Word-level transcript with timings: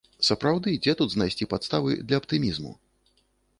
Сапраўды, 0.27 0.73
дзе 0.85 0.95
тут 1.01 1.09
знайсці 1.17 1.49
падставы 1.53 2.01
для 2.09 2.17
аптымізму? 2.25 2.75